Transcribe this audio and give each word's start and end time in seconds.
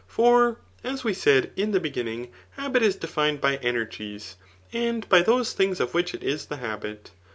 For, 0.07 0.57
as 0.83 1.03
we 1.03 1.13
said 1.13 1.51
in 1.55 1.73
the 1.73 1.79
be 1.79 1.91
ginning, 1.91 2.31
habit 2.53 2.81
is 2.81 2.95
defined 2.95 3.39
by 3.39 3.57
energies, 3.57 4.35
and 4.73 5.07
by 5.09 5.21
those 5.21 5.53
things 5.53 5.79
of 5.79 5.93
which 5.93 6.15
it 6.15 6.23
is 6.23 6.47
the 6.47 6.57
habit. 6.57 7.11